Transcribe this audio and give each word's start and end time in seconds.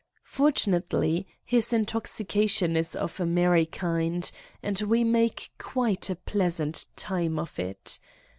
Fortunately 0.25 1.27
his 1.45 1.67
intoxica 1.67 2.49
tion 2.49 2.75
is 2.75 2.95
of 2.95 3.19
a 3.19 3.25
merry 3.27 3.67
kind 3.67 4.31
and 4.63 4.79
we 4.81 5.03
make 5.03 5.51
quite 5.59 6.09
a 6.09 6.15
pleas 6.15 6.59
ant 6.59 6.87
time 6.95 7.37
of 7.37 7.59
it. 7.59 7.99